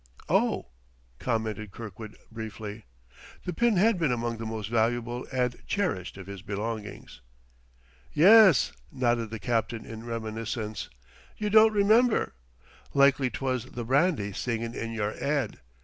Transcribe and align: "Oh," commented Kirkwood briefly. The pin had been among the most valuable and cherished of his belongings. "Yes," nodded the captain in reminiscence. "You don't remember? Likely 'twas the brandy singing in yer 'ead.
"Oh," 0.29 0.65
commented 1.19 1.69
Kirkwood 1.69 2.17
briefly. 2.31 2.85
The 3.45 3.53
pin 3.53 3.77
had 3.77 3.99
been 3.99 4.11
among 4.11 4.37
the 4.39 4.47
most 4.47 4.67
valuable 4.67 5.27
and 5.31 5.55
cherished 5.67 6.17
of 6.17 6.25
his 6.25 6.41
belongings. 6.41 7.21
"Yes," 8.11 8.71
nodded 8.91 9.29
the 9.29 9.37
captain 9.37 9.85
in 9.85 10.03
reminiscence. 10.03 10.89
"You 11.37 11.51
don't 11.51 11.71
remember? 11.71 12.33
Likely 12.95 13.29
'twas 13.29 13.65
the 13.65 13.85
brandy 13.85 14.33
singing 14.33 14.73
in 14.73 14.91
yer 14.91 15.11
'ead. 15.21 15.59